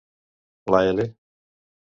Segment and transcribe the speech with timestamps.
[0.75, 1.13] La L